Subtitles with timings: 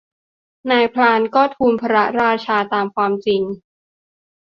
[0.71, 3.41] นายพรานก็ทูลพระราชาตามความจริง